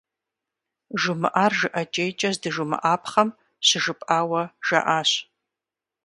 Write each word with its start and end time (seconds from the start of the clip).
Жумыӏар 1.01 1.51
жыӏэкӏейкӏэ 1.59 2.29
здыжумыӏапхъэм 2.35 3.29
щыжыпӏауэ 3.67 4.43
жаӏащ. 4.65 5.09